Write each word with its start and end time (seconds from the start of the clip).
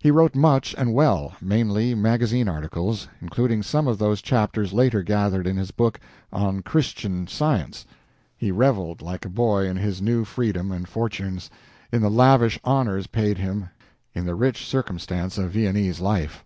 He 0.00 0.10
wrote 0.10 0.34
much 0.34 0.74
and 0.76 0.92
well, 0.92 1.34
mainly 1.40 1.94
magazine 1.94 2.48
articles, 2.48 3.06
including 3.20 3.62
some 3.62 3.86
of 3.86 3.96
those 3.96 4.20
chapters 4.20 4.72
later 4.72 5.04
gathered 5.04 5.46
it 5.46 5.54
his 5.54 5.70
book 5.70 6.00
on 6.32 6.62
"Christian 6.62 7.28
Science." 7.28 7.86
He 8.36 8.50
reveled 8.50 9.02
like 9.02 9.24
a 9.24 9.28
boy 9.30 9.68
in 9.68 9.76
his 9.76 10.02
new 10.02 10.24
freedom 10.24 10.72
and 10.72 10.88
fortunes, 10.88 11.48
in 11.92 12.02
the 12.02 12.10
lavish 12.10 12.58
honors 12.64 13.06
paid 13.06 13.38
him, 13.38 13.68
in 14.14 14.26
the 14.26 14.34
rich 14.34 14.66
circumstance 14.66 15.38
of 15.38 15.52
Viennese 15.52 16.00
life. 16.00 16.44